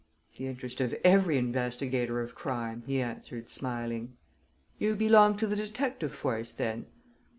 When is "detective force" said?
5.55-6.51